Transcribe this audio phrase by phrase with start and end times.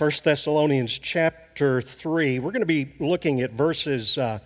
[0.00, 2.38] 1 Thessalonians chapter 3.
[2.38, 4.38] We're going to be looking at verses uh,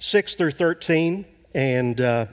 [0.00, 1.24] 6 through 13.
[1.54, 2.26] And uh,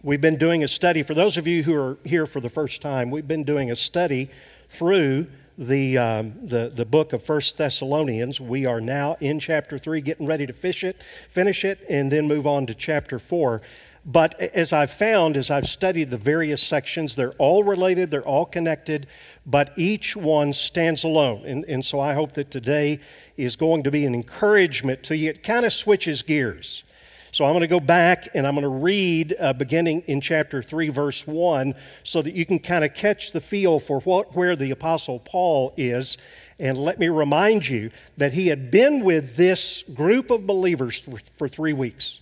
[0.00, 1.02] we've been doing a study.
[1.02, 3.74] For those of you who are here for the first time, we've been doing a
[3.74, 4.30] study
[4.68, 5.26] through
[5.58, 8.40] the, um, the, the book of 1 Thessalonians.
[8.40, 12.28] We are now in chapter 3, getting ready to fish it, finish it, and then
[12.28, 13.60] move on to chapter 4.
[14.04, 18.46] But as I've found, as I've studied the various sections, they're all related, they're all
[18.46, 19.06] connected,
[19.44, 21.44] but each one stands alone.
[21.44, 23.00] And, and so I hope that today
[23.36, 25.30] is going to be an encouragement to you.
[25.30, 26.84] It kind of switches gears.
[27.32, 30.62] So I'm going to go back and I'm going to read uh, beginning in chapter
[30.62, 34.56] 3, verse 1, so that you can kind of catch the feel for what, where
[34.56, 36.16] the Apostle Paul is.
[36.58, 41.18] And let me remind you that he had been with this group of believers for,
[41.36, 42.20] for three weeks.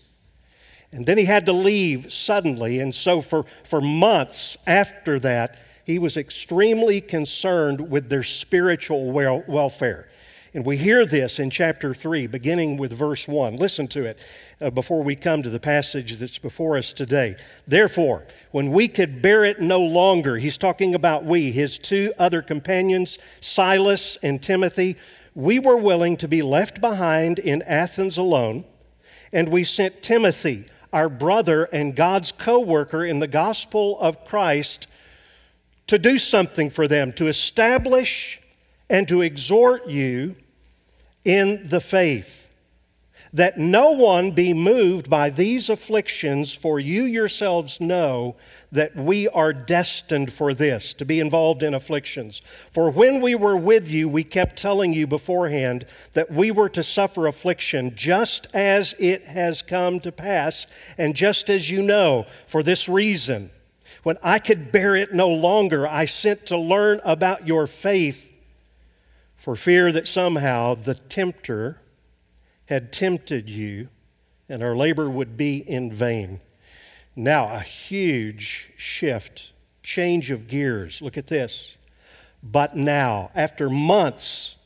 [0.96, 2.80] And then he had to leave suddenly.
[2.80, 9.44] And so, for, for months after that, he was extremely concerned with their spiritual wel-
[9.46, 10.08] welfare.
[10.54, 13.56] And we hear this in chapter 3, beginning with verse 1.
[13.56, 14.18] Listen to it
[14.58, 17.36] uh, before we come to the passage that's before us today.
[17.66, 22.40] Therefore, when we could bear it no longer, he's talking about we, his two other
[22.40, 24.96] companions, Silas and Timothy,
[25.34, 28.64] we were willing to be left behind in Athens alone,
[29.30, 34.86] and we sent Timothy our brother and God's co worker in the gospel of Christ,
[35.86, 38.40] to do something for them, to establish
[38.88, 40.36] and to exhort you
[41.24, 42.45] in the faith
[43.36, 48.34] that no one be moved by these afflictions, for you yourselves know
[48.72, 52.40] that we are destined for this, to be involved in afflictions.
[52.72, 56.82] For when we were with you, we kept telling you beforehand that we were to
[56.82, 62.62] suffer affliction, just as it has come to pass, and just as you know, for
[62.62, 63.50] this reason.
[64.02, 68.34] When I could bear it no longer, I sent to learn about your faith,
[69.36, 71.82] for fear that somehow the tempter
[72.66, 73.88] had tempted you,
[74.48, 76.40] and our labor would be in vain.
[77.14, 81.00] Now, a huge shift, change of gears.
[81.00, 81.76] Look at this.
[82.42, 84.56] But now, after months,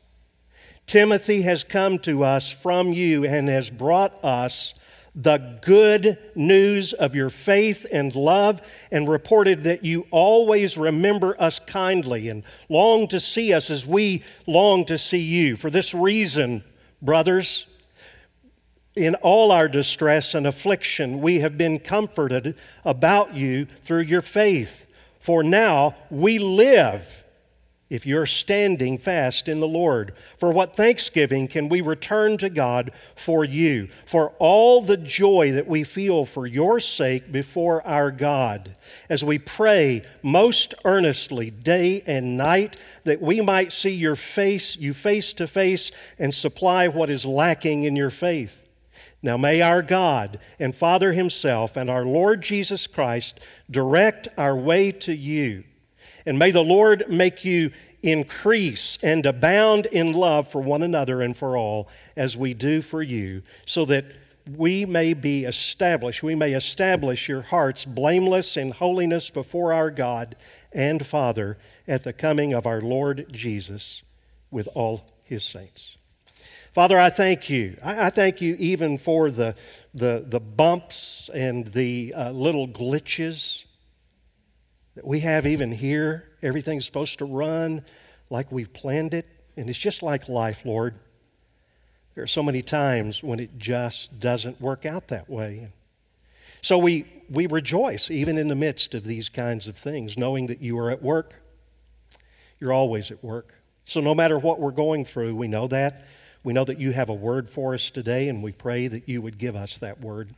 [0.87, 4.75] Timothy has come to us from you and has brought us
[5.15, 8.61] the good news of your faith and love
[8.91, 14.23] and reported that you always remember us kindly and long to see us as we
[14.47, 15.57] long to see you.
[15.57, 16.65] For this reason,
[17.03, 17.67] brothers,
[18.97, 24.87] in all our distress and affliction, we have been comforted about you through your faith.
[25.21, 27.23] For now we live
[27.91, 30.15] if you're standing fast in the Lord.
[30.39, 35.67] For what thanksgiving can we return to God for you, for all the joy that
[35.67, 38.77] we feel for your sake before our God,
[39.09, 44.95] as we pray most earnestly day and night that we might see your face, you
[44.95, 48.70] face to face, and supply what is lacking in your faith.
[49.23, 53.39] Now may our God and Father Himself and our Lord Jesus Christ
[53.71, 55.65] direct our way to you.
[56.25, 57.71] And may the Lord make you
[58.03, 63.03] increase and abound in love for one another and for all, as we do for
[63.03, 64.07] you, so that
[64.57, 70.35] we may be established, we may establish your hearts blameless in holiness before our God
[70.73, 74.03] and Father at the coming of our Lord Jesus
[74.51, 75.97] with all his saints.
[76.73, 77.77] Father, I thank you.
[77.83, 79.57] I, I thank you even for the,
[79.93, 83.65] the, the bumps and the uh, little glitches
[84.95, 86.29] that we have even here.
[86.43, 87.85] Everything's supposed to run
[88.31, 89.27] like we've planned it.
[89.57, 90.95] And it's just like life, Lord.
[92.15, 95.73] There are so many times when it just doesn't work out that way.
[96.63, 100.63] So we, we rejoice even in the midst of these kinds of things, knowing that
[100.63, 101.35] you are at work.
[102.61, 103.55] You're always at work.
[103.87, 106.07] So no matter what we're going through, we know that.
[106.43, 109.21] We know that you have a word for us today, and we pray that you
[109.21, 110.31] would give us that word.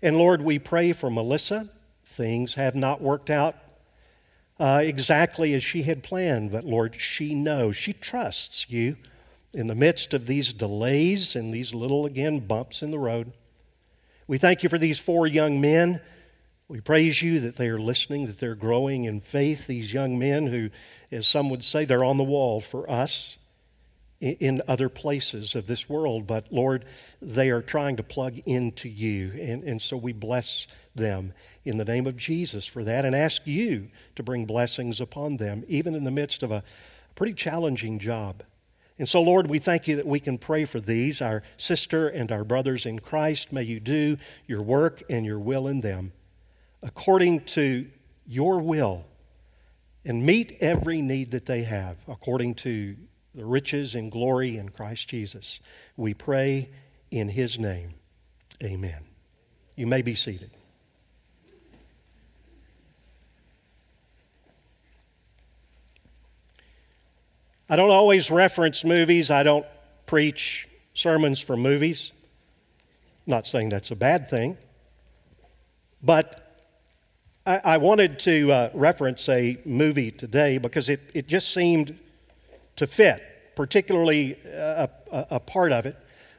[0.00, 1.68] And Lord, we pray for Melissa.
[2.04, 3.56] Things have not worked out
[4.58, 8.96] uh, exactly as she had planned, but Lord, she knows, she trusts you
[9.52, 13.32] in the midst of these delays and these little, again, bumps in the road.
[14.26, 16.00] We thank you for these four young men.
[16.68, 19.66] We praise you that they are listening, that they're growing in faith.
[19.66, 20.70] These young men who,
[21.10, 23.36] as some would say, they're on the wall for us
[24.22, 26.84] in other places of this world, but Lord,
[27.20, 29.32] they are trying to plug into you.
[29.32, 31.32] And, and so we bless them
[31.64, 35.64] in the name of Jesus for that and ask you to bring blessings upon them,
[35.66, 36.62] even in the midst of a
[37.14, 38.42] pretty challenging job.
[38.98, 42.30] And so, Lord, we thank you that we can pray for these, our sister and
[42.30, 43.52] our brothers in Christ.
[43.52, 46.12] May you do your work and your will in them
[46.82, 47.88] according to
[48.26, 49.04] your will
[50.04, 52.96] and meet every need that they have according to
[53.34, 55.60] the riches and glory in Christ Jesus.
[55.96, 56.70] We pray
[57.10, 57.94] in His name.
[58.62, 59.04] Amen.
[59.76, 60.50] You may be seated.
[67.68, 69.30] I don't always reference movies.
[69.30, 69.64] I don't
[70.04, 72.12] preach sermons from movies.
[73.26, 74.58] I'm not saying that's a bad thing.
[76.02, 76.42] But
[77.46, 81.98] I, I wanted to uh, reference a movie today because it, it just seemed
[82.76, 83.22] to fit,
[83.54, 85.96] particularly a, a, a part of it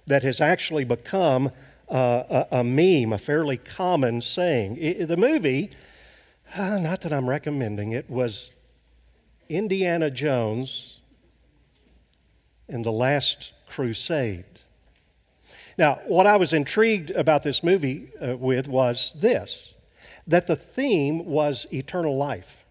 [0.07, 1.51] that has actually become
[1.89, 4.77] uh, a, a, meme, a fairly common saying.
[4.77, 5.71] It, the movie,
[6.55, 8.51] uh, not that I'm recommending it, was
[9.49, 11.01] Indiana Jones
[12.67, 14.45] and the Last Crusade.
[15.77, 19.73] Now, what I was intrigued about this movie uh, with was this
[20.25, 22.62] that the theme was eternal life.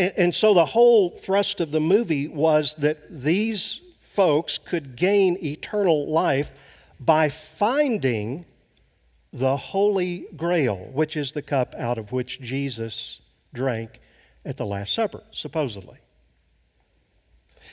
[0.00, 5.36] And, and so the whole thrust of the movie was that these folks could gain
[5.42, 6.54] eternal life
[6.98, 8.46] by finding
[9.30, 13.20] the Holy Grail, which is the cup out of which Jesus
[13.52, 14.00] drank
[14.42, 15.98] at the Last Supper, supposedly.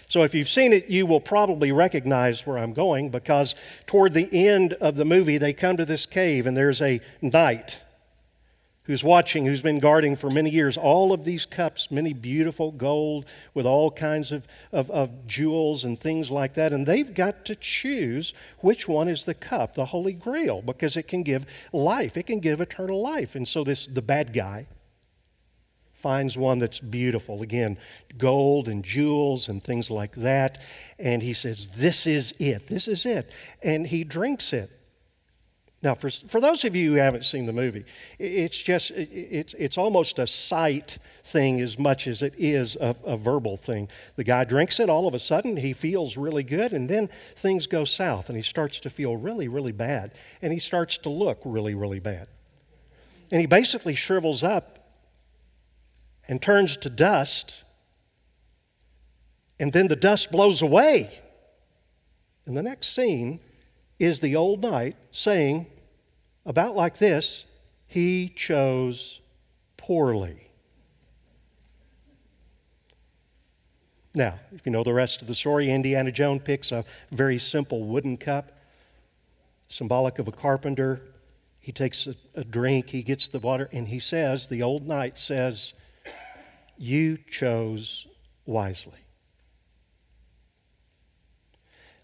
[0.10, 4.30] So if you've seen it, you will probably recognize where I'm going because toward the
[4.48, 7.84] end of the movie, they come to this cave and there's a knight
[8.88, 13.26] who's watching, who's been guarding for many years, all of these cups, many beautiful gold
[13.54, 16.74] with all kinds of, of, of, jewels and things like that.
[16.74, 21.04] And they've got to choose which one is the cup, the Holy Grail, because it
[21.04, 23.36] can give life, it can give eternal life.
[23.36, 24.68] And so this the bad guy
[25.98, 27.42] finds one that's beautiful.
[27.42, 27.78] Again,
[28.18, 30.62] gold and jewels and things like that.
[30.98, 32.68] And he says, This is it.
[32.68, 33.32] This is it.
[33.62, 34.72] And he drinks it.
[35.84, 37.86] Now, for, for those of you who haven't seen the movie,
[38.18, 43.16] it's just, it's, it's almost a sight thing as much as it is a, a
[43.16, 43.88] verbal thing.
[44.16, 47.68] The guy drinks it, all of a sudden he feels really good, and then things
[47.68, 51.40] go south, and he starts to feel really, really bad, and he starts to look
[51.46, 52.28] really, really bad.
[53.30, 54.80] And he basically shrivels up
[56.28, 57.64] and turns to dust,
[59.60, 61.22] and then the dust blows away.
[62.48, 63.42] And the next scene
[64.00, 65.68] is the old knight saying,
[66.46, 67.46] about like this,
[67.88, 69.22] he chose
[69.76, 70.50] poorly.
[74.14, 77.84] Now, if you know the rest of the story, Indiana Jones picks a very simple
[77.84, 78.52] wooden cup,
[79.68, 81.02] symbolic of a carpenter.
[81.60, 85.20] He takes a, a drink, he gets the water, and he says, the old knight
[85.20, 85.74] says,
[86.78, 88.08] you chose
[88.46, 89.07] wisely.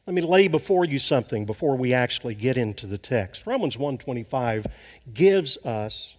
[0.06, 3.48] Let me lay before you something before we actually get into the text.
[3.48, 4.68] Romans 125
[5.14, 6.18] gives us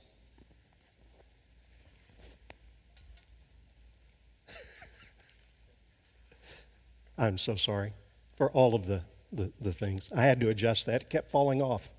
[7.18, 7.92] I'm so sorry
[8.36, 9.02] for all of the,
[9.32, 10.10] the, the, things.
[10.16, 11.02] I had to adjust that.
[11.02, 11.90] It kept falling off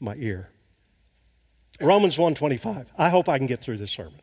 [0.00, 0.48] my ear.
[1.80, 2.92] Romans 125.
[2.96, 4.20] I hope I can get through this sermon.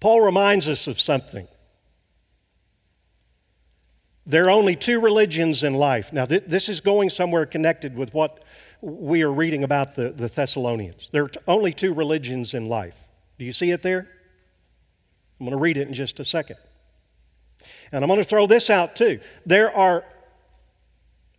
[0.00, 1.48] Paul reminds us of something.
[4.26, 6.12] There are only two religions in life.
[6.12, 8.44] Now, th- this is going somewhere connected with what
[8.82, 11.08] we are reading about the, the Thessalonians.
[11.12, 12.96] There are t- only two religions in life.
[13.38, 14.06] Do you see it there?
[15.40, 16.58] I'm going to read it in just a second.
[17.90, 19.20] And I'm going to throw this out too.
[19.46, 20.04] There are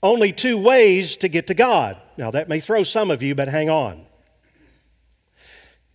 [0.01, 1.97] only two ways to get to God.
[2.17, 4.05] Now, that may throw some of you, but hang on.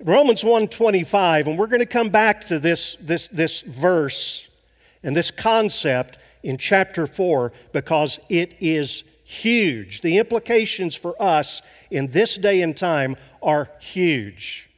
[0.04, 4.46] Romans 1:25, and we're going to come back to this, this, this verse
[5.02, 10.02] and this concept in chapter 4 because it is huge.
[10.02, 14.68] The implications for us in this day and time are huge.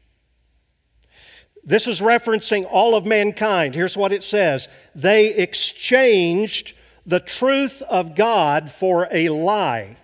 [1.64, 3.74] This is referencing all of mankind.
[3.74, 9.96] Here's what it says They exchanged the truth of God for a lie.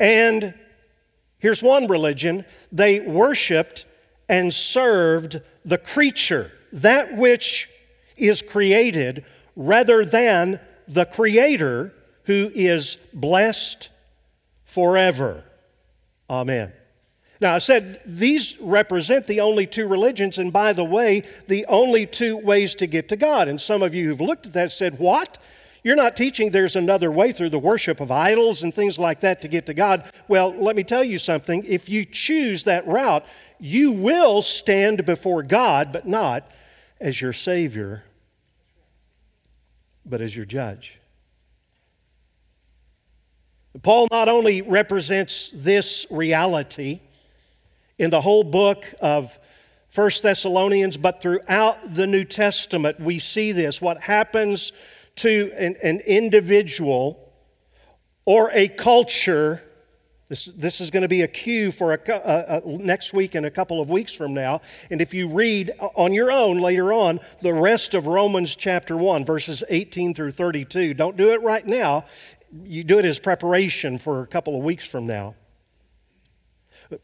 [0.00, 0.54] And
[1.46, 3.86] Here's one religion they worshiped
[4.28, 7.70] and served the creature, that which
[8.16, 9.24] is created,
[9.54, 13.90] rather than the Creator who is blessed
[14.64, 15.44] forever.
[16.28, 16.72] Amen.
[17.40, 22.06] Now, I said these represent the only two religions, and by the way, the only
[22.06, 23.46] two ways to get to God.
[23.46, 25.38] And some of you who've looked at that said, What?
[25.86, 29.40] You're not teaching there's another way through the worship of idols and things like that
[29.42, 30.10] to get to God.
[30.26, 31.62] Well, let me tell you something.
[31.64, 33.24] If you choose that route,
[33.60, 36.50] you will stand before God, but not
[37.00, 38.02] as your Savior,
[40.04, 40.98] but as your judge.
[43.80, 46.98] Paul not only represents this reality
[47.96, 49.38] in the whole book of
[49.94, 53.80] 1 Thessalonians, but throughout the New Testament, we see this.
[53.80, 54.72] What happens
[55.16, 57.32] to an, an individual
[58.24, 59.62] or a culture
[60.28, 63.14] this, this is going to be a cue for a, a, a, uh, uh, next
[63.14, 64.60] week and a couple of weeks from now.
[64.90, 68.96] And if you read uh, on your own later on the rest of Romans chapter
[68.96, 72.06] 1, verses 18 through 32, don't do it right now.
[72.64, 75.36] You do it as preparation for a couple of weeks from now.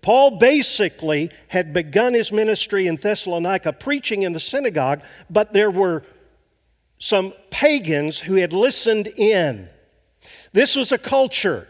[0.01, 6.05] Paul basically had begun his ministry in Thessalonica preaching in the synagogue, but there were
[7.03, 9.69] some pagans who had listened in.
[10.53, 11.67] This was a culture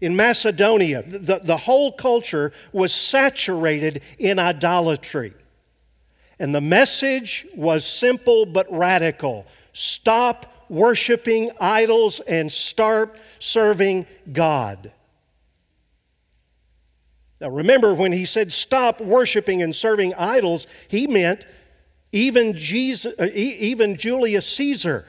[0.00, 5.34] in Macedonia, the, the whole culture was saturated in idolatry.
[6.38, 14.92] And the message was simple but radical stop worshiping idols and start serving God.
[17.40, 21.46] Now, remember, when he said stop worshiping and serving idols, he meant
[22.12, 25.04] even, Jesus, uh, even Julius Caesar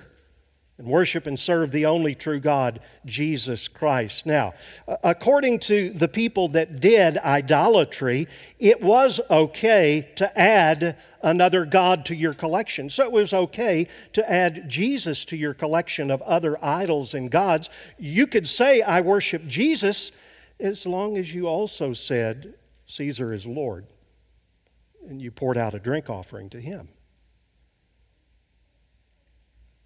[0.80, 4.26] and worship and serve the only true God, Jesus Christ.
[4.26, 4.54] Now,
[5.04, 8.30] according to the people that did idolatry,
[8.60, 12.90] it was okay to add another God to your collection.
[12.90, 17.70] So it was okay to add Jesus to your collection of other idols and gods.
[17.98, 20.14] You could say, I worship Jesus,
[20.62, 22.54] as long as you also said,
[22.86, 23.86] Caesar is Lord,
[25.08, 26.90] and you poured out a drink offering to him.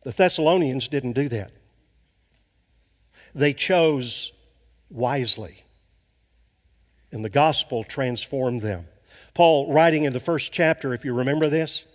[0.03, 1.51] The Thessalonians didn't do that.
[3.33, 4.33] They chose
[4.89, 5.63] wisely,
[7.11, 8.87] and the gospel transformed them.
[9.33, 11.87] Paul, writing in the first chapter, if you remember this,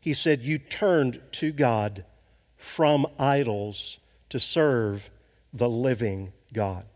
[0.00, 2.04] he said, You turned to God
[2.56, 3.98] from idols
[4.30, 5.10] to serve
[5.52, 6.86] the living God.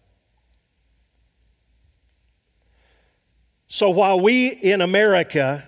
[3.68, 5.66] So while we in America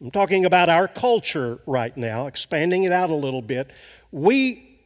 [0.00, 3.70] I'm talking about our culture right now, expanding it out a little bit.
[4.10, 4.78] We,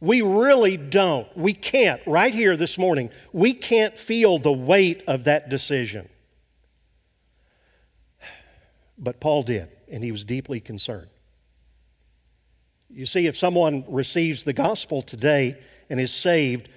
[0.00, 5.24] we really don't, we can't, right here this morning, we can't feel the weight of
[5.24, 6.08] that decision.
[8.98, 11.08] But Paul did, and he was deeply concerned.
[12.90, 15.56] You see, if someone receives the gospel today
[15.88, 16.68] and is saved,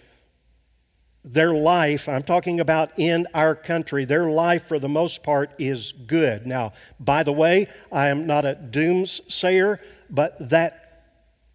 [1.24, 5.94] their life, I'm talking about in our country, their life for the most part is
[5.94, 6.46] good.
[6.46, 11.06] Now, by the way, I am not a doomsayer, but that,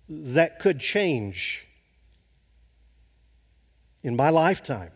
[0.09, 1.67] that could change
[4.03, 4.91] in my lifetime.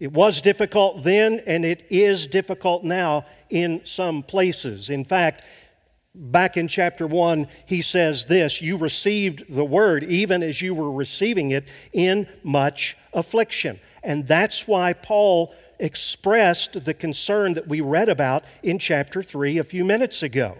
[0.00, 4.90] It was difficult then, and it is difficult now in some places.
[4.90, 5.44] In fact,
[6.14, 10.90] back in chapter 1, he says this You received the word even as you were
[10.90, 13.80] receiving it in much affliction.
[14.02, 19.64] And that's why Paul expressed the concern that we read about in chapter 3 a
[19.64, 20.58] few minutes ago.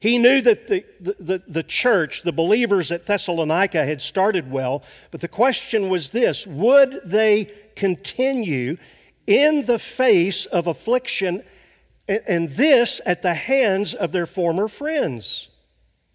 [0.00, 5.22] He knew that the, the, the, church, the believers at Thessalonica, had started well, but
[5.22, 8.76] the question was this would they continue
[9.26, 11.42] in the face of affliction
[12.08, 15.48] and this at the hands of their former friends.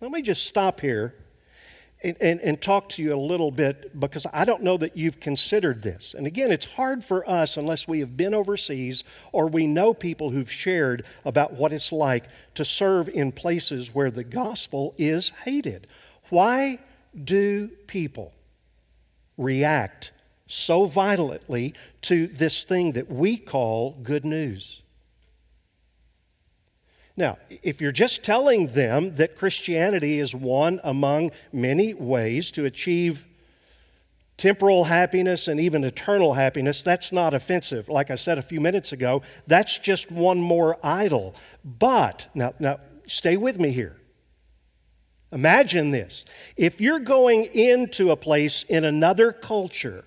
[0.02, 1.16] Let me just stop here
[2.02, 5.20] and, and, and, talk to you a little bit because I don't know that you've
[5.20, 6.14] considered this.
[6.14, 9.04] And again, it's hard for us unless we have been overseas
[9.34, 14.12] or we know people who've shared about what it's like to serve in places where
[14.12, 15.88] the gospel is hated.
[16.30, 16.80] Why
[17.22, 18.32] do people
[19.38, 20.14] react
[20.48, 24.82] so violently to this thing that we call good news?
[27.20, 33.26] Now, if you're just telling them that Christianity is one among many ways to achieve
[34.38, 37.90] temporal happiness and even eternal happiness, that's not offensive.
[37.90, 41.36] Like I said a few minutes ago, that's just one more idol.
[41.66, 43.98] But, now, now stay with me here.
[45.34, 46.24] Imagine this.
[46.56, 50.06] If you're going into a place in another culture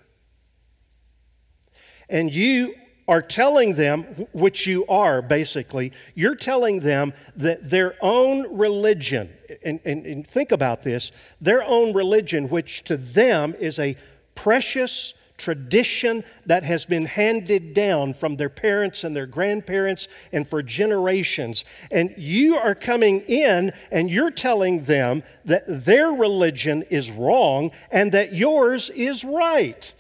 [2.09, 2.75] and you
[3.09, 9.31] are telling them, which you are basically, you're telling them that their own religion,
[9.65, 13.97] and, and, and, think about this, their own religion, which to them is a
[14.35, 20.63] precious tradition that has been handed down from their parents and their grandparents and for
[20.63, 21.65] generations.
[21.91, 28.13] And you are coming in and you're telling them that their religion is wrong and
[28.13, 29.93] that yours is right.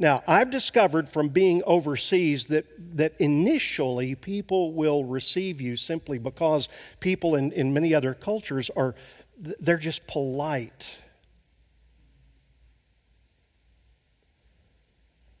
[0.00, 2.64] Now, I've discovered from being overseas that,
[2.96, 8.94] that initially people will receive you simply because people in, in many other cultures are
[9.38, 10.96] they're just polite.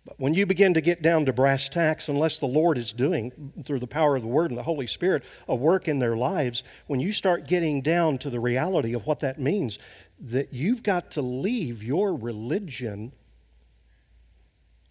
[0.04, 3.52] But when you begin to get down to brass tacks, unless the Lord is doing,
[3.64, 6.62] through the power of the Word and the Holy Spirit, a work in their lives,
[6.86, 9.78] when you start getting down to the reality of what that means,
[10.18, 13.12] that you've got to leave your religion,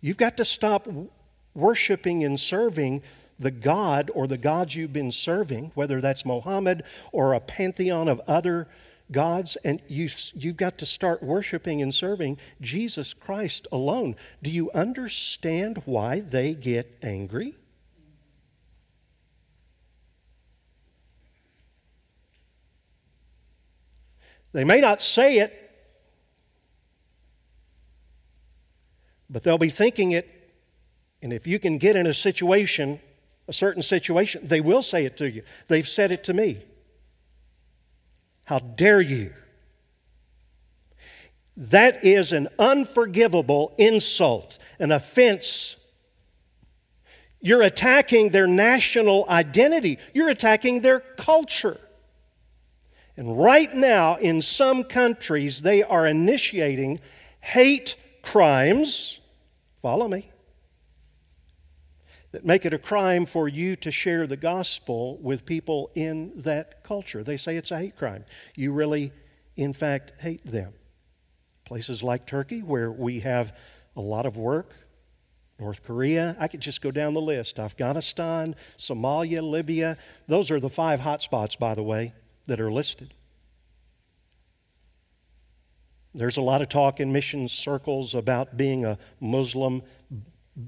[0.01, 0.87] you've got to stop
[1.53, 3.01] worshiping and serving
[3.39, 8.21] the God or the gods you've been serving, whether that's Mohammed or a pantheon of
[8.27, 8.67] other
[9.11, 14.15] gods, and you, you've got to start worshiping and serving Jesus Christ alone.
[14.43, 17.55] Do you understand why they get angry?
[24.51, 25.68] They may not say it,
[29.29, 30.35] but they'll be thinking it.
[31.21, 32.99] And if you can get in a situation,
[33.47, 35.43] a certain situation, they will say it to you.
[35.67, 36.63] They've said it to me.
[38.45, 39.33] How dare you?
[41.55, 45.75] That is an unforgivable insult, an offense.
[47.41, 51.79] You're attacking their national identity, you're attacking their culture.
[53.17, 57.01] And right now, in some countries, they are initiating
[57.41, 59.18] hate crimes.
[59.81, 60.31] Follow me.
[62.31, 66.83] That make it a crime for you to share the gospel with people in that
[66.83, 67.23] culture.
[67.23, 68.23] They say it's a hate crime.
[68.55, 69.11] You really,
[69.55, 70.73] in fact, hate them.
[71.65, 73.55] Places like Turkey, where we have
[73.95, 74.75] a lot of work,
[75.59, 77.59] North Korea, I could just go down the list.
[77.59, 79.97] Afghanistan, Somalia, Libya.
[80.27, 82.13] Those are the five hotspots, by the way,
[82.45, 83.13] that are listed.
[86.13, 89.83] There's a lot of talk in mission circles about being a Muslim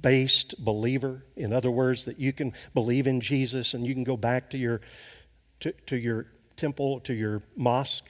[0.02, 1.26] based believer.
[1.36, 4.58] In other words, that you can believe in Jesus and you can go back to
[4.58, 4.82] your,
[5.62, 8.06] to, to your temple, to your mosque.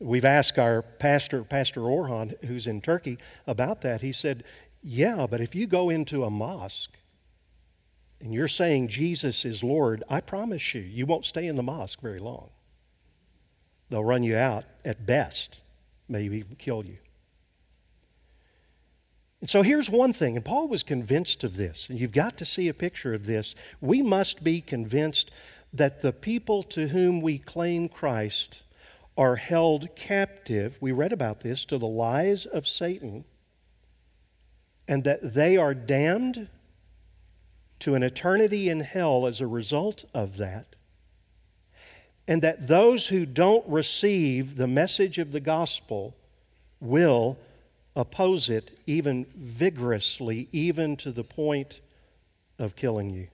[0.00, 4.00] We've asked our pastor, Pastor Orhan, who's in Turkey, about that.
[4.00, 4.44] He said,
[4.82, 6.96] Yeah, but if you go into a mosque
[8.20, 12.00] and you're saying Jesus is Lord, I promise you, you won't stay in the mosque
[12.00, 12.50] very long.
[13.90, 15.60] They'll run you out at best,
[16.08, 16.98] maybe even kill you.
[19.40, 22.44] And so here's one thing, and Paul was convinced of this, and you've got to
[22.44, 23.54] see a picture of this.
[23.80, 25.30] We must be convinced
[25.72, 28.62] that the people to whom we claim Christ
[29.16, 30.76] are held captive.
[30.80, 33.24] We read about this to the lies of Satan,
[34.86, 36.48] and that they are damned
[37.80, 40.76] to an eternity in hell as a result of that
[42.30, 46.14] and that those who don't receive the message of the gospel
[46.78, 47.36] will
[47.96, 51.80] oppose it even vigorously, even to the point
[52.56, 53.26] of killing you.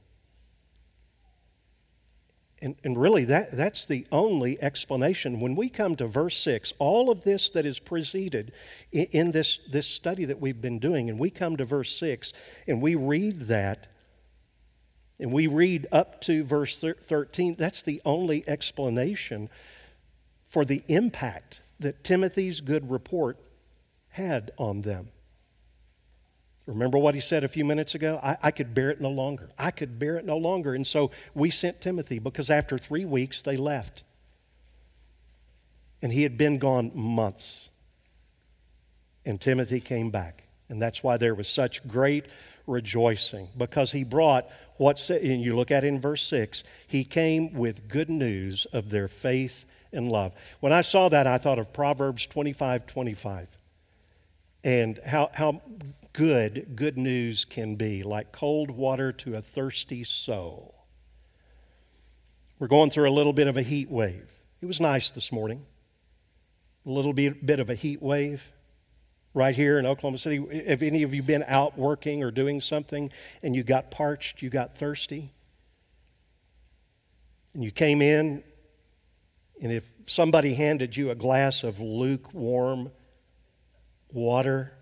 [2.63, 5.41] And, and really, that, that's the only explanation.
[5.41, 8.53] When we come to verse 6, all of this that is preceded
[8.93, 12.33] in, in this, this study that we've been doing, and we come to verse 6
[12.67, 13.89] and we read that,
[15.19, 19.49] and we read up to verse 13, that's the only explanation
[20.49, 23.39] for the impact that Timothy's good report
[24.11, 25.09] had on them.
[26.67, 28.19] Remember what he said a few minutes ago?
[28.23, 29.51] I, I, could bear it no longer.
[29.57, 30.75] I could bear it no longer.
[30.75, 34.03] And so we sent Timothy because after three weeks they left.
[36.03, 37.69] And he had been gone months.
[39.25, 40.43] And Timothy came back.
[40.69, 42.27] And that's why there was such great
[42.67, 44.49] rejoicing because he brought
[44.79, 49.09] what, and you look at in verse 6, he came with good news of their
[49.09, 50.33] faith and love.
[50.61, 53.49] When I saw that, I thought of Proverbs 25 25
[54.65, 55.63] and how, how
[56.13, 60.75] good good news can be, like cold water to a thirsty soul.
[62.59, 64.29] We're going through a little bit of a heat wave.
[64.61, 65.67] It was nice this morning.
[66.85, 68.53] A little bit, bit of a heat wave
[69.37, 70.65] right here in Oklahoma City.
[70.67, 73.11] Have any of you been out working or doing something
[73.43, 75.31] and you got parched, you got thirsty?
[77.53, 78.43] And you came in,
[79.63, 82.91] and if somebody handed you a glass of lukewarm
[84.11, 84.73] water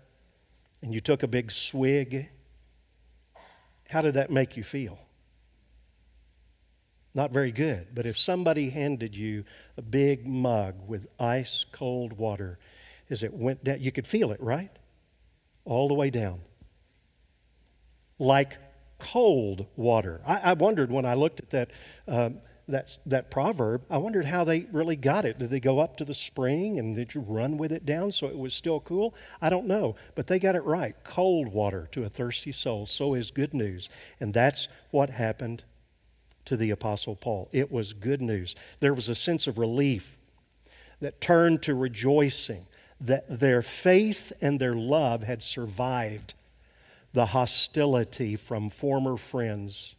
[0.81, 2.29] and you took a big swig,
[3.89, 4.97] how did that make you feel?
[7.13, 7.87] Not very good.
[7.93, 9.43] But if somebody handed you
[9.75, 12.57] a big mug with ice cold water
[13.09, 13.81] as it went down.
[13.81, 14.71] You could feel it, right?
[15.63, 16.41] All the way down.
[18.17, 18.57] Like
[18.99, 20.21] cold water.
[20.25, 21.71] I, I wondered when I looked at that,
[22.07, 25.37] um, that, that proverb, I wondered how they really got it.
[25.37, 28.27] Did they go up to the spring and did you run with it down so
[28.27, 29.13] it was still cool?
[29.41, 29.95] I don't know.
[30.15, 30.95] But they got it right.
[31.03, 32.85] Cold water to a thirsty soul.
[32.85, 33.89] So is good news.
[34.19, 35.63] And that's what happened
[36.45, 37.49] to the Apostle Paul.
[37.51, 38.55] It was good news.
[38.79, 40.17] There was a sense of relief
[41.01, 42.65] that turned to rejoicing
[43.01, 46.33] that their faith and their love had survived
[47.13, 49.95] the hostility from former friends.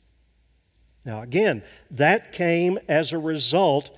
[1.05, 3.91] Now, again, that came as a result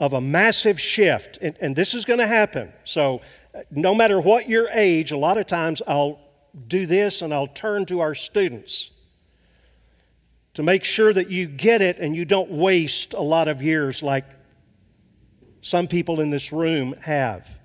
[0.00, 2.72] of a massive shift, and, and this is going to happen.
[2.84, 3.20] So,
[3.54, 6.20] uh, no matter what your age, a lot of times I'll
[6.66, 8.90] do this and I'll turn to our students
[10.54, 14.02] to make sure that you get it and you don't waste a lot of years
[14.02, 14.24] like
[15.60, 17.57] some people in this room have.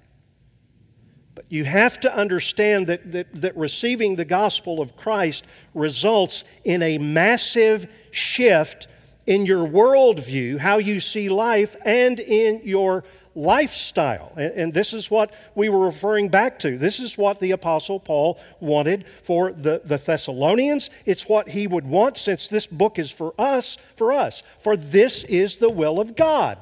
[1.35, 6.83] But you have to understand that, that, that receiving the gospel of Christ results in
[6.83, 8.87] a massive shift
[9.25, 13.03] in your worldview, how you see life, and in your
[13.35, 14.31] lifestyle.
[14.35, 16.77] And, this is what we were referring back to.
[16.77, 20.89] This is what the Apostle Paul wanted for the, the Thessalonians.
[21.05, 24.43] It's what he would want since this book is for us, for us.
[24.59, 26.57] For this is the will of God.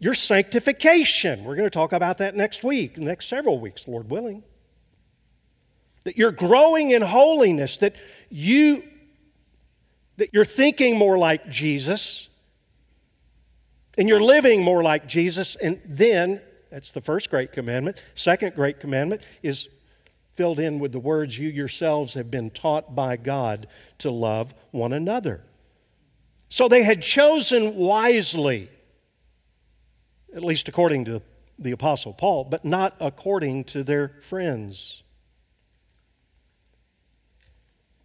[0.00, 1.44] Your sanctification.
[1.44, 4.44] We're going to talk about that next week, next several weeks, Lord willing.
[6.04, 7.96] That you're growing in holiness, that
[8.30, 8.84] you
[10.16, 12.28] that you're thinking more like Jesus
[13.96, 15.56] and you're living more like Jesus.
[15.56, 18.02] And then, that's the first great commandment.
[18.14, 19.68] Second great commandment is
[20.34, 23.66] filled in with the words you yourselves have been taught by God
[23.98, 25.42] to love one another.
[26.48, 28.70] So they had chosen wisely
[30.34, 31.22] at least according to
[31.58, 35.02] the Apostle Paul, but not according to their friends.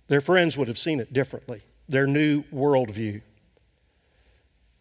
[0.07, 3.21] Their friends would have seen it differently, their new worldview.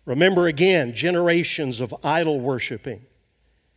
[0.05, 3.07] Remember again, generations of idol worshiping.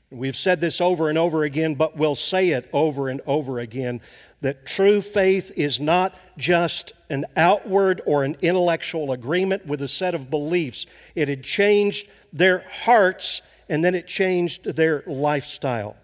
[0.10, 4.02] We've said this over and over again, but we'll say it over and over again
[4.42, 10.16] that true faith is not just an outward or an intellectual agreement with a set
[10.16, 10.86] of beliefs.
[11.16, 15.96] It had changed their hearts and then it changed their lifestyle.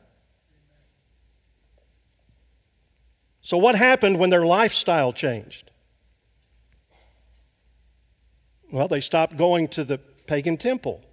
[3.42, 5.72] So, what happened when their lifestyle changed?
[8.72, 11.04] Well, they stopped going to the pagan temple.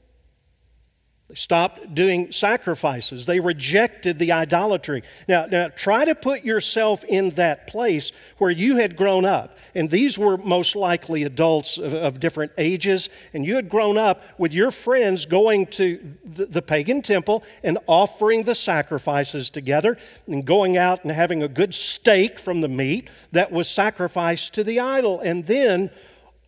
[1.29, 3.27] They stopped doing sacrifices.
[3.27, 5.03] They rejected the idolatry.
[5.29, 9.59] Now, now, try to put yourself in that place where you had grown up.
[9.75, 13.11] And these were most likely adults of, of different ages.
[13.35, 17.77] And you had grown up with your friends going to the, the pagan temple and
[17.87, 23.11] offering the sacrifices together and going out and having a good steak from the meat
[23.33, 25.21] that was sacrificed to the idol.
[25.21, 25.91] And then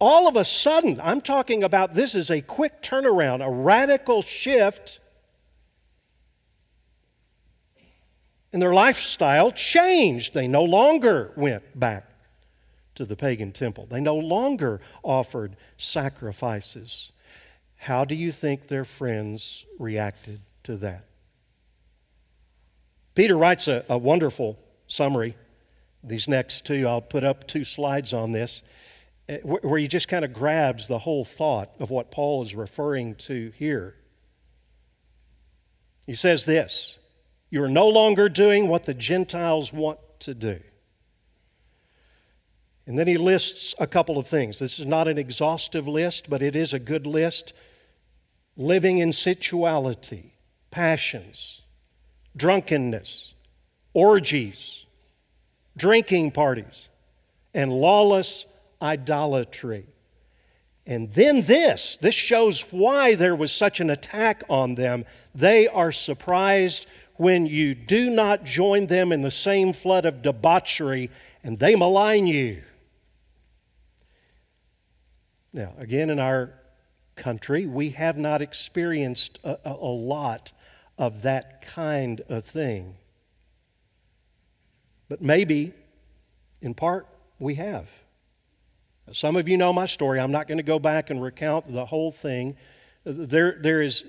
[0.00, 4.98] all of a sudden, I'm talking about this is a quick turnaround, a radical shift.
[8.52, 10.32] And their lifestyle changed.
[10.32, 12.06] They no longer went back
[12.94, 17.12] to the pagan temple, they no longer offered sacrifices.
[17.76, 21.06] How do you think their friends reacted to that?
[23.14, 25.34] Peter writes a, a wonderful summary.
[26.04, 28.62] These next two, I'll put up two slides on this.
[29.30, 33.14] Eh, where he just kind of grabs the whole thought of what Paul is referring
[33.14, 33.94] to here.
[36.04, 36.98] He says this
[37.48, 40.58] You are no longer doing what the Gentiles want to do.
[42.88, 44.58] And then he lists a couple of things.
[44.58, 47.52] This is not an exhaustive list, but it is a good list.
[48.56, 50.34] Living in sensuality,
[50.72, 51.62] passions,
[52.36, 53.34] drunkenness,
[53.94, 54.86] orgies,
[55.76, 56.88] drinking parties,
[57.54, 58.44] and lawless
[58.80, 59.86] idolatry.
[60.86, 65.04] And then this, this shows why there was such an attack on them.
[65.34, 71.10] They are surprised when you do not join them in the same flood of debauchery
[71.44, 72.62] and they malign you.
[75.52, 76.54] Now, again, in our
[77.16, 80.52] country, we have not experienced a, a, a lot
[80.96, 82.96] of that kind of thing.
[85.08, 85.74] But maybe,
[86.62, 87.06] in part,
[87.38, 87.88] we have.
[89.12, 90.20] Some of you know my story.
[90.20, 92.56] I'm not going to go back and recount the whole thing.
[93.04, 94.04] There, there, is,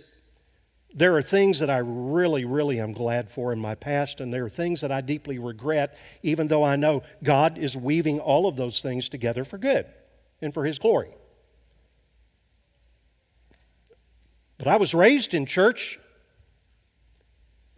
[0.94, 4.46] there are things that I really, really am glad for in my past, and there
[4.46, 8.58] are things that I deeply regret, even though I know God is weaving all of
[8.58, 9.88] those things together for good
[10.42, 11.12] and for His glory.
[14.58, 16.00] But I was raised in church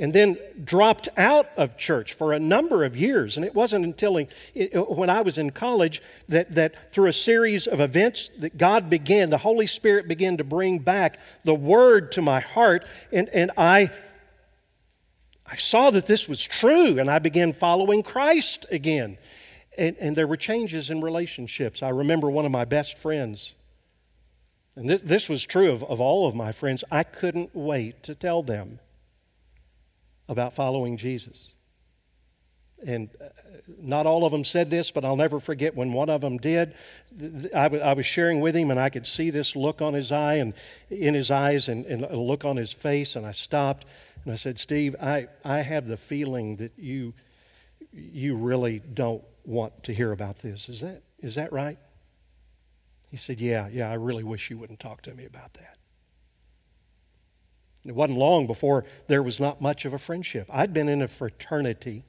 [0.03, 3.37] and then dropped out of church for a number of years.
[3.37, 4.21] And it wasn't until
[4.89, 9.29] when I was in college that, that through a series of events that God began,
[9.29, 12.85] the Holy Spirit began to bring back the Word to my heart.
[13.13, 13.91] And, and I,
[15.49, 19.17] I saw that this was true, and I began following Christ again.
[19.77, 21.81] And, and there were changes in relationships.
[21.81, 23.53] I remember one of my best friends
[24.75, 26.83] And this, this was true of, of all of my friends.
[26.91, 28.79] I couldn't wait to tell them
[30.27, 31.53] about following Jesus.
[32.85, 33.29] And uh,
[33.77, 36.73] not all of them said this, but I'll never forget when one of them did.
[37.55, 40.53] I, was sharing with him, and I could see this look on his eye and
[40.89, 43.15] in his eyes, and, and a look on his face.
[43.15, 43.85] And I stopped
[44.23, 47.13] and I said, "Steve, I, I have the feeling that you
[47.91, 50.69] you really don't want to hear about this.
[50.69, 51.77] Is that is that right?"
[53.09, 53.89] He said, "Yeah, yeah.
[53.89, 55.77] I really wish you wouldn't talk to me about that."
[57.85, 60.47] It wasn't long before there was not much of a friendship.
[60.51, 62.05] I'd been in a fraternity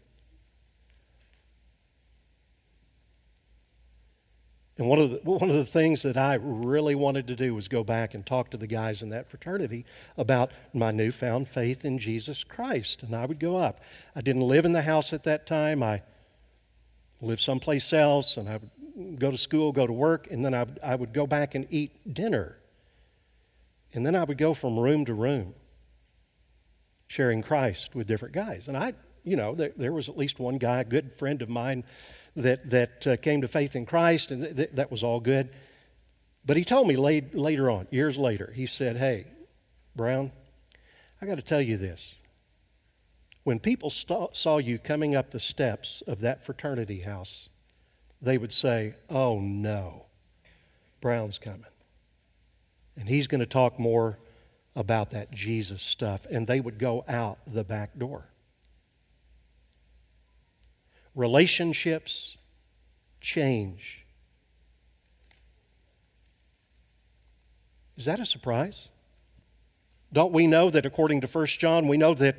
[4.77, 7.69] And one of, the, one of the things that I really wanted to do was
[7.69, 9.85] go back and talk to the guys in that fraternity
[10.17, 13.05] about my newfound faith in Jesus Christ.
[13.05, 13.81] And I would go up.
[14.17, 15.83] I didn't live in the house at that time.
[15.83, 16.03] I
[17.21, 18.59] lived someplace else, and I
[18.97, 21.67] would go to school, go to work, and then I I would go back and
[21.71, 22.57] eat dinner.
[23.93, 25.55] And then I would go from room to room
[27.07, 28.69] sharing Christ with different guys.
[28.69, 31.49] And I, you know, there, there was at least one guy, a good friend of
[31.49, 31.85] mine,
[32.37, 35.51] that, that uh, came to faith in Christ, and th- that was all good.
[36.45, 39.27] But he told me late, later on, years later, he said, Hey,
[39.97, 40.33] Brown,
[41.23, 42.15] I got to tell you this.
[43.45, 47.49] When people st- saw you coming up the steps of that fraternity house,
[48.21, 50.07] they would say, Oh no,
[51.01, 51.65] Brown's coming.
[52.97, 54.19] And he's going to talk more
[54.77, 56.27] about that Jesus stuff.
[56.31, 58.29] And they would go out the back door
[61.15, 62.37] relationships
[63.21, 64.05] change.
[67.97, 68.89] Is that a surprise?
[70.13, 72.37] Don't we know that according to 1 John, we know that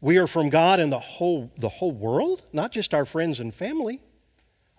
[0.00, 3.52] we are from God and the whole, the whole world, not just our friends and
[3.52, 4.00] family.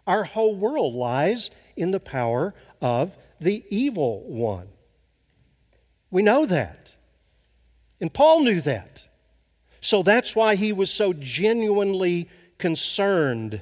[0.06, 4.68] Our whole world lies in the power of the evil one.
[6.16, 6.96] We know that.
[8.00, 9.10] And Paul knew that.
[9.82, 13.60] So that's why he was so genuinely concerned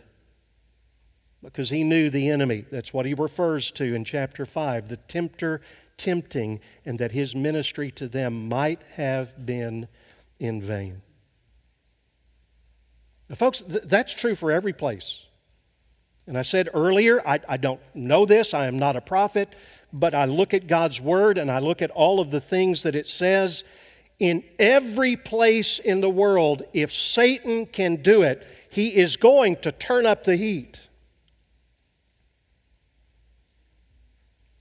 [1.42, 2.66] because he knew the enemy.
[2.72, 5.62] That's what he refers to in chapter 5 the tempter
[5.98, 9.88] tempting, and that his ministry to them might have been
[10.38, 11.02] in vain.
[13.30, 15.26] Now, folks, th- that's true for every place.
[16.28, 19.50] And I said earlier, I, I don't know this, I am not a prophet,
[19.94, 22.96] but I look at God's Word and I look at all of the things that
[22.96, 23.64] it says.
[24.20, 29.72] In every place in the world, if Satan can do it, he is going to
[29.72, 30.82] turn up the heat.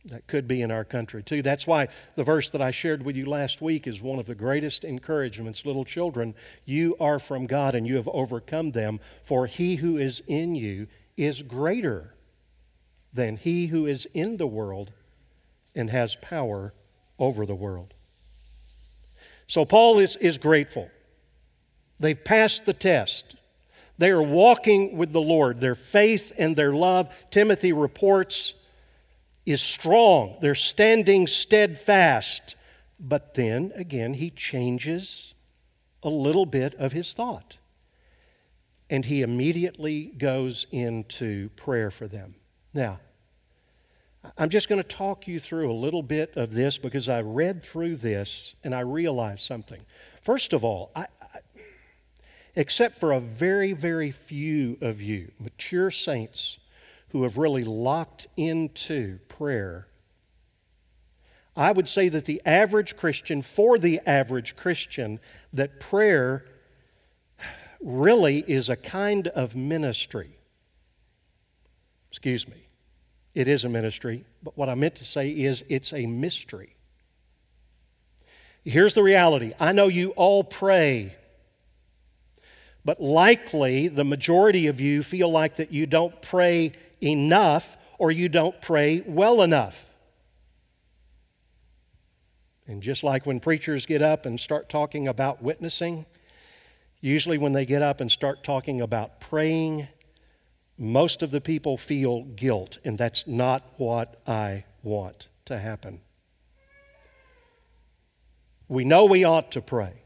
[0.06, 1.42] That could be in our country too.
[1.42, 4.34] That's why the verse that I shared with you last week is one of the
[4.34, 5.64] greatest encouragements.
[5.64, 10.22] Little children, you are from God and you have overcome them, for he who is
[10.26, 12.14] in you is greater
[13.12, 14.92] than he who is in the world
[15.74, 16.72] and has power
[17.18, 17.94] over the world.
[19.46, 20.90] So Paul is, is grateful.
[22.00, 23.36] They've passed the test.
[23.98, 25.60] They are walking with the Lord.
[25.60, 28.54] Their faith and their love, Timothy reports,
[29.46, 30.36] is strong.
[30.40, 32.56] They're standing steadfast.
[32.98, 35.34] But then again, he changes
[36.02, 37.58] a little bit of his thought.
[38.90, 42.34] And he immediately goes into prayer for them.
[42.74, 43.00] Now,
[44.38, 47.62] I'm just going to talk you through a little bit of this because I read
[47.62, 49.80] through this and I realized something.
[50.22, 51.06] First of all, I,
[52.54, 56.58] except for a very, very few of you, mature saints,
[57.08, 59.88] who have really locked into prayer.
[61.54, 65.20] I would say that the average Christian, for the average Christian,
[65.52, 66.46] that prayer
[67.80, 70.38] really is a kind of ministry.
[72.08, 72.61] Excuse me.
[73.34, 76.76] It is a ministry, but what I meant to say is it's a mystery.
[78.64, 81.16] Here's the reality I know you all pray
[82.84, 88.28] but likely, the majority of you feel like that you don't pray enough or you
[88.28, 89.86] don't pray well enough.
[92.66, 96.06] And just like when preachers get up and start talking about witnessing,
[97.00, 99.86] usually when they get up and start talking about praying,
[100.78, 106.00] most of the people feel guilt, and that's not what I want to happen.
[108.68, 110.02] We know we ought to pray.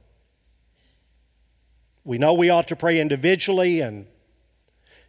[2.05, 4.07] We know we ought to pray individually and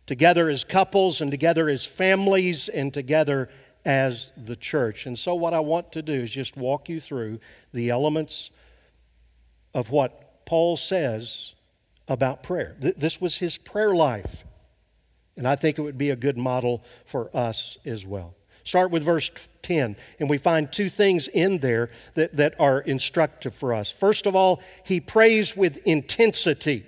[0.05, 3.49] together as couples and together as families and together
[3.85, 5.05] as the church.
[5.05, 7.39] And so, what I want to do is just walk you through
[7.73, 8.51] the elements
[9.73, 11.53] of what Paul says
[12.07, 12.75] about prayer.
[12.79, 14.43] This was his prayer life.
[15.37, 18.33] And I think it would be a good model for us as well.
[18.63, 23.55] Start with verse 10, and we find two things in there that, that are instructive
[23.55, 23.89] for us.
[23.89, 26.85] First of all, he prays with intensity.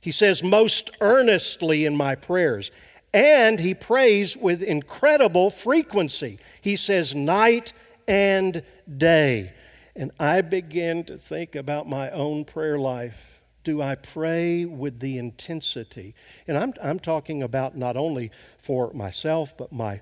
[0.00, 2.70] He says, most earnestly in my prayers.
[3.14, 6.38] And he prays with incredible frequency.
[6.60, 7.72] He says, night
[8.06, 8.62] and
[8.96, 9.52] day.
[9.94, 13.31] And I begin to think about my own prayer life.
[13.64, 16.14] Do I pray with the intensity?
[16.46, 20.00] And I'm, I'm talking about not only for myself, but my,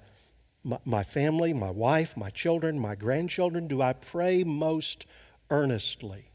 [0.64, 3.68] my, my family, my wife, my children, my grandchildren.
[3.68, 5.06] Do I pray most
[5.50, 6.30] earnestly?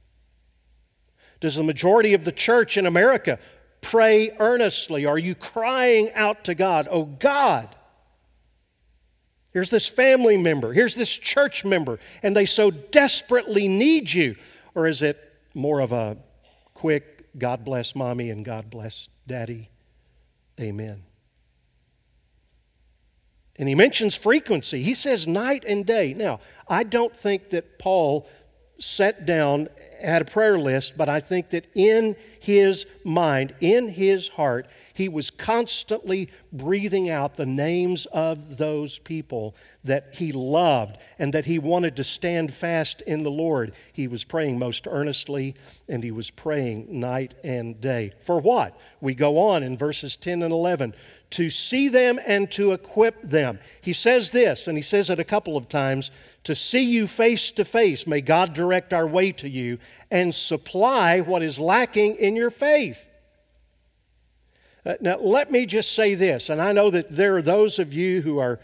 [1.40, 3.40] Does the majority of the church in America
[3.82, 5.06] pray earnestly?
[5.06, 7.76] Are you crying out to God, Oh God,
[9.56, 14.36] Here's this family member, here's this church member, and they so desperately need you.
[14.76, 15.18] Or is it
[15.54, 16.18] more of a
[16.74, 19.70] quick, God bless mommy and God bless daddy?
[20.60, 21.04] Amen.
[23.58, 24.84] And he mentions frequency.
[24.84, 26.14] He says night and day.
[26.14, 28.28] Now, I don't think that Paul
[28.80, 29.70] sat down,
[30.06, 35.10] had a prayer list, but I think that in his mind, in his heart, he
[35.10, 41.60] was constantly breathing out the names of those people that he loved and that he
[41.60, 43.74] wanted to stand fast in the Lord.
[43.92, 45.54] He was praying most earnestly
[45.90, 48.14] and he was praying night and day.
[48.26, 48.80] For what?
[49.02, 50.94] We go on in verses 10 and 11
[51.32, 53.60] to see them and to equip them.
[53.82, 56.12] He says this, and he says it a couple of times
[56.44, 58.08] to see you face to face.
[58.08, 59.80] May God direct our way to you
[60.12, 63.06] and supply what is lacking in your faith.
[64.86, 67.94] Uh, now, let me just say this, and I know that there are those of
[67.94, 68.60] you who are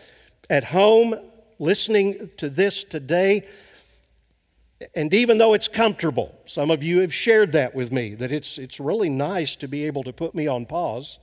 [0.50, 1.16] at home
[1.58, 3.48] listening to this today,
[4.96, 8.58] and even though it's comfortable, some of you have shared that with me, that it's,
[8.58, 11.18] it's really nice to be able to put me on pause,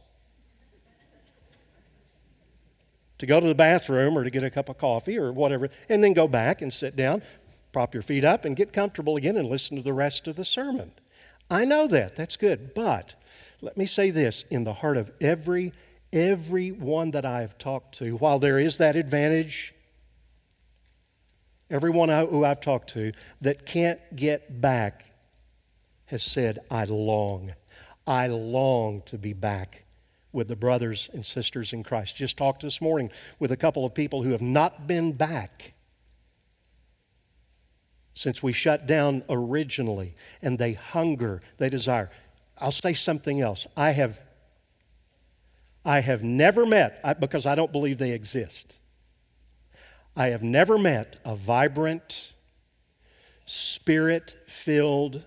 [3.19, 6.03] to go to the bathroom or to get a cup of coffee or whatever, and
[6.03, 7.23] then go back and sit down,
[7.73, 10.45] prop your feet up, and get comfortable again and listen to the rest of the
[10.45, 10.93] sermon.
[11.51, 13.15] I know that, that's good, but
[13.61, 15.73] let me say this in the heart of every
[16.13, 19.75] every one that I have talked to, while there is that advantage,
[21.71, 25.05] everyone who I've talked to that can't get back
[26.07, 27.53] has said, I long,
[28.07, 29.85] I long to be back
[30.33, 32.17] with the brothers and sisters in Christ.
[32.17, 35.75] Just talked this morning with a couple of people who have not been back
[38.19, 42.11] since we shut down originally, and they hunger, they desire.
[42.59, 43.69] I'll say something else.
[43.77, 44.21] I have,
[45.85, 48.75] I have never met, because I don't believe they exist,
[50.17, 52.33] I have never met a vibrant,
[53.47, 55.23] spirit filled,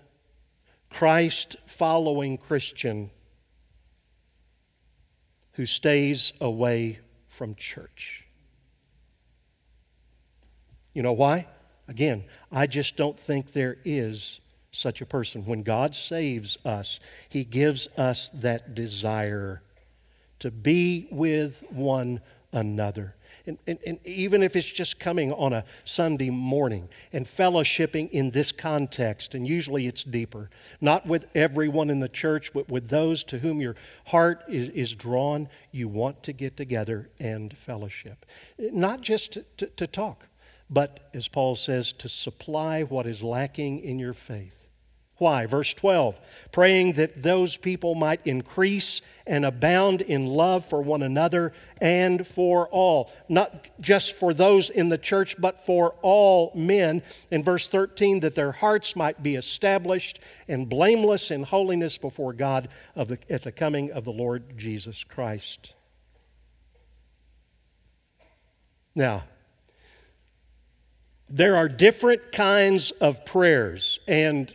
[0.90, 3.10] Christ following Christian
[5.52, 8.26] who stays away from church.
[10.92, 11.46] You know why?
[11.92, 15.44] Again, I just don't think there is such a person.
[15.44, 19.60] When God saves us, He gives us that desire
[20.38, 23.14] to be with one another.
[23.44, 28.30] And, and, and, even if it's just coming on a Sunday morning and fellowshipping in
[28.30, 30.48] this context, and usually it's deeper,
[30.80, 33.76] not with everyone in the church, but with those to whom your
[34.06, 38.24] heart is, is drawn, you want to get together and fellowship.
[38.58, 40.28] Not just to, to, to talk,
[40.72, 44.62] but as Paul says, to supply what is lacking in your faith.
[45.18, 45.46] Why?
[45.46, 46.18] Verse 12,
[46.50, 52.66] praying that those people might increase and abound in love for one another and for
[52.70, 53.12] all.
[53.28, 57.02] Not just for those in the church, but for all men.
[57.30, 62.68] In verse 13, that their hearts might be established and blameless in holiness before God
[62.96, 65.74] the, at the coming of the Lord Jesus Christ.
[68.96, 69.22] Now,
[71.34, 74.54] there are different kinds of prayers, and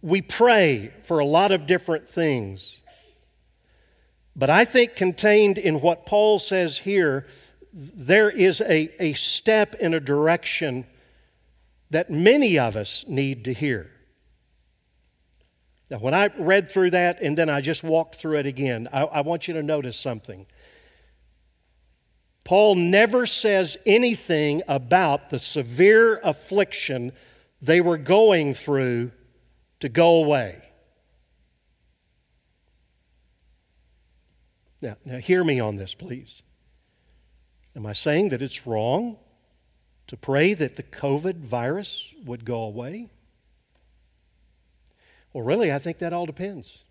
[0.00, 2.80] we pray for a lot of different things.
[4.36, 7.26] But I think contained in what Paul says here,
[7.72, 10.86] there is a, a step in a direction
[11.90, 13.90] that many of us need to hear.
[15.90, 19.02] Now, when I read through that and then I just walked through it again, I,
[19.02, 20.46] I want you to notice something.
[22.44, 27.12] Paul never says anything about the severe affliction
[27.60, 29.12] they were going through
[29.80, 30.62] to go away.
[34.80, 36.42] Now, now hear me on this, please.
[37.76, 39.16] Am I saying that it's wrong
[40.08, 43.08] to pray that the COVID virus would go away?
[45.32, 46.84] Well, really, I think that all depends.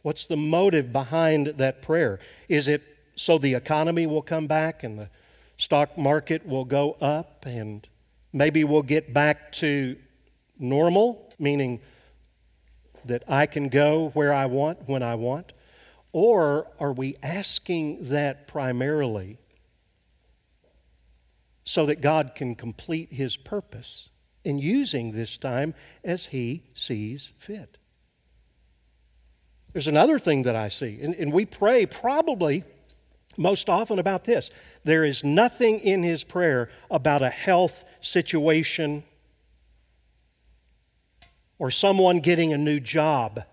[0.00, 2.18] What's the motive behind that prayer?
[2.48, 2.82] Is it
[3.14, 5.08] so the economy will come back and the
[5.56, 7.86] stock market will go up and
[8.32, 9.96] maybe we'll get back to
[10.58, 11.80] normal, meaning
[13.04, 15.52] that I can go where I want when I want?
[16.12, 19.38] Or are we asking that primarily
[21.64, 24.08] so that God can complete His purpose
[24.44, 27.78] in using this time as He sees fit?
[29.72, 32.64] There's another thing that I see, and, and we pray probably
[33.36, 34.50] most often about this.
[34.84, 39.04] There is nothing in his prayer about a health situation
[41.58, 43.44] or someone getting a new job.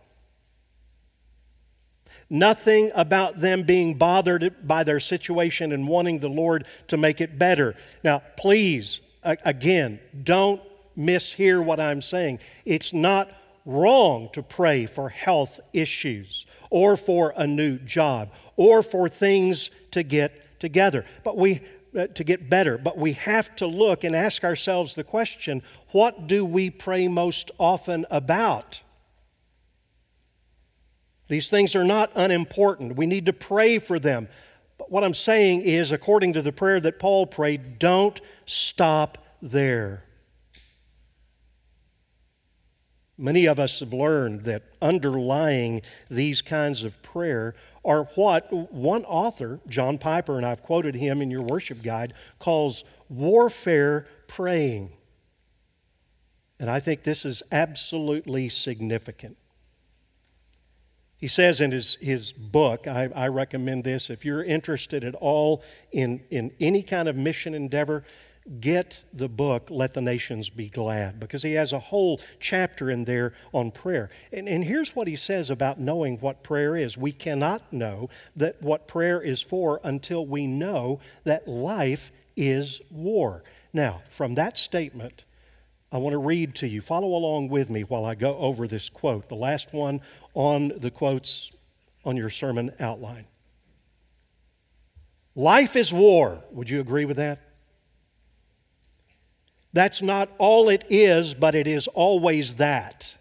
[2.30, 7.40] Nothing about them being bothered by their situation and wanting the Lord to make it
[7.40, 7.76] better.
[8.04, 10.62] Now, please, again, don't
[10.98, 12.40] mishear what I'm saying.
[12.66, 13.32] It's not
[13.66, 20.03] wrong to pray for health issues or for a new job or for things to
[20.03, 21.05] get together.
[21.24, 21.62] But we
[21.97, 26.28] uh, to get better, but we have to look and ask ourselves the question, what
[26.28, 28.82] do we pray most often about?
[31.30, 32.97] These things are not unimportant.
[32.97, 34.28] We need to pray for them.
[34.78, 40.03] But what I'm saying is, according to the prayer that Paul prayed, don't stop there.
[43.22, 47.53] Many of us have learned that underlying these kinds of prayer
[47.84, 52.86] are what one author, John Piper, and I've quoted him in your worship guide, calls
[53.09, 54.93] warfare praying.
[56.61, 59.36] And I think this is absolutely significant.
[61.17, 65.61] He says in his, his book, I, I recommend this, if you're interested at all
[65.91, 68.05] in, in any kind of mission endeavor,
[68.60, 73.06] get the book, Let the Nations Be Glad, because he has a whole chapter in
[73.06, 74.10] there on prayer.
[74.32, 78.62] And, and here's what he says about knowing what prayer is we cannot know that
[78.62, 83.43] what prayer is for until we know that life is war.
[83.74, 85.26] Now, from that statement,
[85.91, 86.82] I want to read to you.
[86.82, 90.02] Follow along with me while I go over this quote, the last one
[90.34, 91.52] on the quotes
[92.06, 93.26] on your sermon outline.
[95.36, 96.43] Life is war.
[96.52, 97.49] Would you agree with that?
[99.72, 103.15] That's not all it is, but it is always that.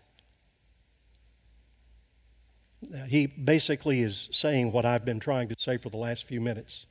[3.06, 6.86] He basically is saying what I've been trying to say for the last few minutes.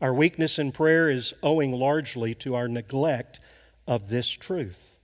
[0.00, 3.38] Our weakness in prayer is owing largely to our neglect
[3.86, 4.96] of this truth.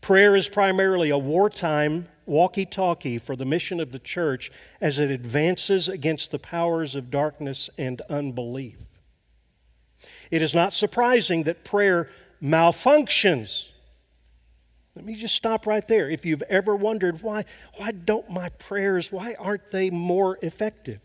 [0.00, 4.50] Prayer is primarily a wartime walkie talkie for the mission of the church
[4.80, 8.78] as it advances against the powers of darkness and unbelief.
[10.30, 12.10] It is not surprising that prayer
[12.44, 13.68] malfunctions.
[14.94, 16.08] Let me just stop right there.
[16.08, 17.44] If you've ever wondered why,
[17.76, 21.00] why don't my prayers, why aren't they more effective?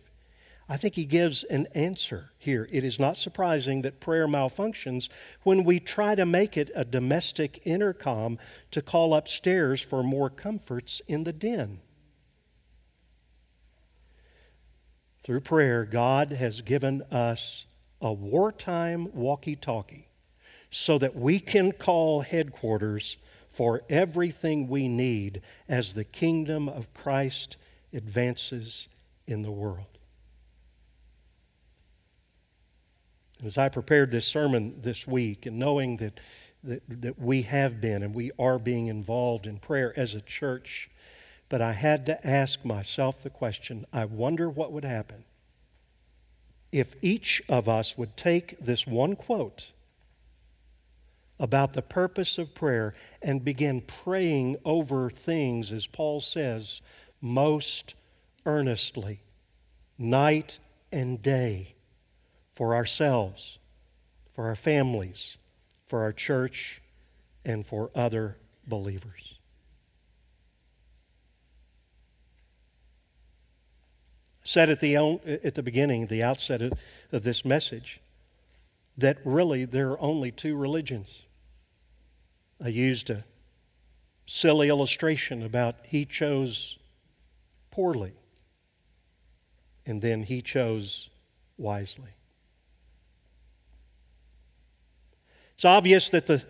[0.72, 2.68] I think he gives an answer here.
[2.72, 5.10] It is not surprising that prayer malfunctions
[5.42, 8.38] when we try to make it a domestic intercom
[8.70, 11.80] to call upstairs for more comforts in the den.
[15.24, 17.66] Through prayer, God has given us
[18.00, 20.09] a wartime walkie talkie
[20.70, 23.18] so that we can call headquarters
[23.50, 27.58] for everything we need as the kingdom of Christ
[27.94, 28.88] advances
[29.28, 29.98] in the world.
[33.44, 36.20] As I prepared this sermon this week, and knowing that,
[36.64, 40.90] that, that we have been and we are being involved in prayer as a church,
[41.48, 45.24] but I had to ask myself the question I wonder what would happen
[46.72, 49.72] if each of us would take this one quote
[51.40, 56.82] about the purpose of prayer and begin praying over things, as Paul says,
[57.22, 57.96] most
[58.46, 59.22] earnestly,
[59.98, 60.60] night
[60.92, 61.76] and day,
[62.56, 63.58] for ourselves,
[64.34, 65.38] for our families,
[65.88, 66.82] for our church,
[67.46, 68.38] and for other
[68.68, 69.36] believers.
[74.44, 76.74] Said at the, at the beginning, the outset of,
[77.12, 78.02] of this message,
[78.98, 81.24] that really there are only two religions
[82.64, 83.24] I used a
[84.26, 86.78] silly illustration about he chose
[87.72, 88.14] poorly
[89.86, 91.10] and then he chose
[91.58, 92.12] wisely.
[95.56, 96.44] It's obvious that the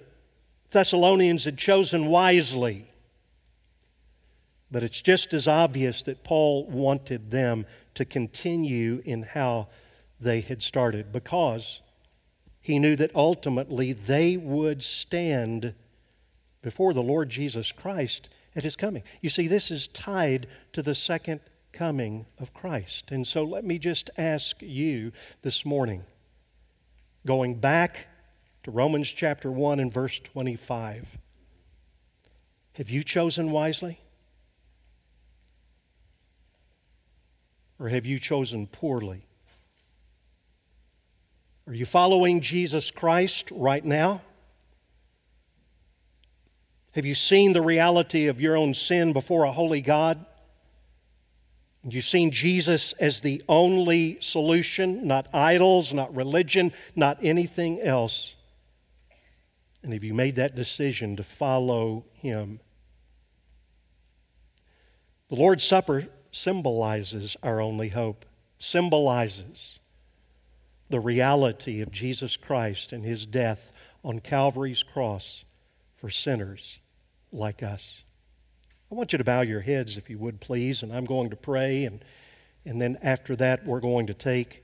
[0.71, 2.87] Thessalonians had chosen wisely,
[4.69, 9.67] but it's just as obvious that Paul wanted them to continue in how
[10.19, 11.81] they had started because
[12.61, 15.73] he knew that ultimately they would stand
[16.61, 19.03] before the Lord Jesus Christ at his coming.
[19.21, 21.41] You see, this is tied to the second
[21.71, 23.11] coming of Christ.
[23.11, 26.03] And so let me just ask you this morning,
[27.25, 28.07] going back
[28.63, 31.17] to Romans chapter 1 and verse 25,
[32.73, 33.99] have you chosen wisely?
[37.79, 39.25] Or have you chosen poorly?
[41.67, 44.21] Are you following Jesus Christ right now?
[46.99, 50.25] Have you seen the reality of your own sin before a holy God?
[51.81, 58.35] You've seen Jesus as the only solution, not idols, not religion, not anything else.
[59.81, 62.59] And have you made that decision to follow Him?
[65.29, 68.25] The Lord's Supper symbolizes our only hope,
[68.57, 69.79] symbolizes
[70.89, 73.71] the reality of Jesus Christ and His death
[74.03, 75.45] on Calvary's cross
[75.95, 76.78] for sinners
[77.31, 78.03] like us.
[78.91, 81.35] I want you to bow your heads, if you would, please, and I'm going to
[81.35, 82.03] pray, and,
[82.65, 84.63] and then after that, we're going to take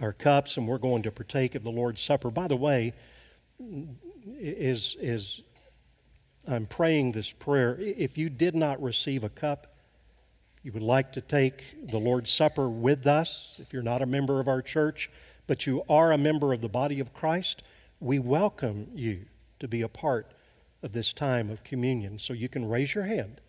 [0.00, 2.30] our cups and we're going to partake of the Lord's Supper.
[2.30, 2.94] By the way,
[4.26, 5.42] is, is
[6.46, 9.74] I'm praying this prayer, if you did not receive a cup,
[10.62, 14.40] you would like to take the Lord's Supper with us, if you're not a member
[14.40, 15.10] of our church,
[15.46, 17.62] but you are a member of the body of Christ,
[18.00, 19.26] we welcome you
[19.60, 20.32] to be a part
[20.82, 22.18] of this time of communion.
[22.18, 23.40] So you can raise your hand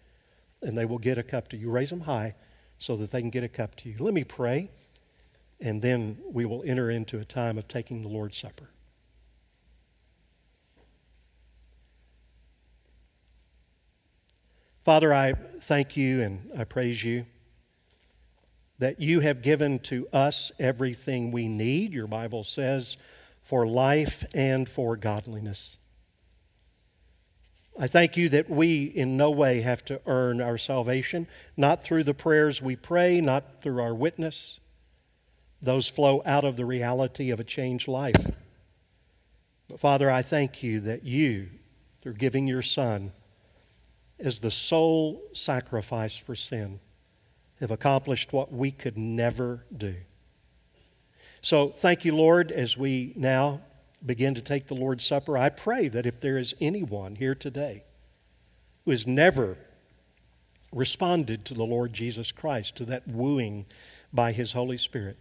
[0.61, 1.69] and they will get a cup to you.
[1.69, 2.35] Raise them high
[2.77, 3.95] so that they can get a cup to you.
[3.99, 4.69] Let me pray,
[5.59, 8.69] and then we will enter into a time of taking the Lord's Supper.
[14.83, 17.25] Father, I thank you and I praise you
[18.79, 22.95] that you have given to us everything we need, your Bible says,
[23.43, 25.77] for life and for godliness.
[27.77, 32.03] I thank you that we in no way have to earn our salvation, not through
[32.03, 34.59] the prayers we pray, not through our witness.
[35.61, 38.31] Those flow out of the reality of a changed life.
[39.67, 41.49] But Father, I thank you that you,
[42.01, 43.11] through giving your Son
[44.19, 46.79] as the sole sacrifice for sin,
[47.59, 49.95] have accomplished what we could never do.
[51.41, 53.61] So thank you, Lord, as we now
[54.05, 57.83] begin to take the Lord's Supper, I pray that if there is anyone here today
[58.85, 59.57] who has never
[60.71, 63.65] responded to the Lord Jesus Christ, to that wooing
[64.13, 65.17] by His Holy Spirit,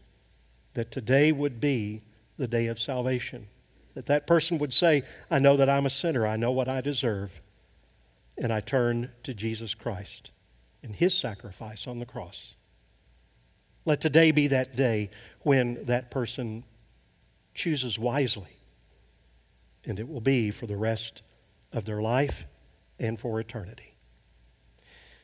[0.74, 2.02] that today would be
[2.36, 3.48] the day of salvation.
[3.94, 6.80] That that person would say, I know that I'm a sinner, I know what I
[6.80, 7.40] deserve,
[8.36, 10.30] and I turn to Jesus Christ
[10.82, 12.54] and His sacrifice on the cross.
[13.84, 15.10] Let today be that day
[15.40, 16.62] when that person
[17.54, 18.57] chooses wisely
[19.88, 21.22] and it will be for the rest
[21.72, 22.46] of their life
[23.00, 23.94] and for eternity.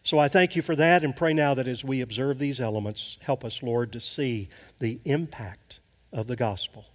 [0.02, 3.18] So I thank you for that and pray now that as we observe these elements,
[3.22, 4.48] help us, Lord, to see
[4.78, 5.80] the impact
[6.12, 6.86] of the gospel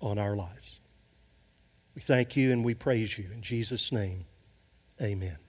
[0.00, 0.80] on our lives.
[1.94, 3.26] We thank you and we praise you.
[3.32, 4.26] In Jesus' name,
[5.00, 5.43] amen.